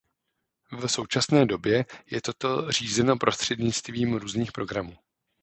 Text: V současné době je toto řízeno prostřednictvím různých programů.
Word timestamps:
V 0.71 0.87
současné 0.87 1.45
době 1.45 1.85
je 2.07 2.21
toto 2.21 2.71
řízeno 2.71 3.17
prostřednictvím 3.17 4.13
různých 4.15 4.51
programů. 4.51 4.97